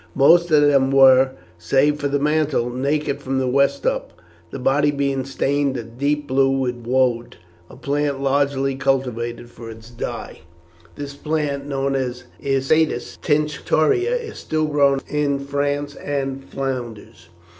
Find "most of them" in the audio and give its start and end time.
0.15-0.89